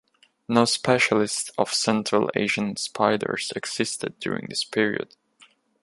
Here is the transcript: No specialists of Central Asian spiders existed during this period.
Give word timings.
No 0.47 0.65
specialists 0.65 1.51
of 1.59 1.71
Central 1.71 2.31
Asian 2.33 2.75
spiders 2.75 3.53
existed 3.55 4.17
during 4.19 4.47
this 4.49 4.63
period. 4.63 5.15